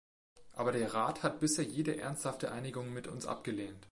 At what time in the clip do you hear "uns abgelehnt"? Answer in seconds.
3.07-3.85